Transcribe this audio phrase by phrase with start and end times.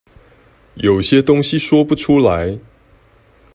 [0.73, 2.57] 有些東西說不出來